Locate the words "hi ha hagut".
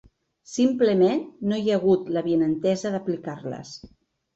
1.61-2.13